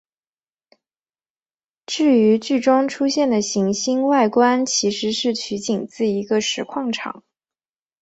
[1.85, 7.23] 至于剧中出现的行星外观其实是取景自一个石矿场。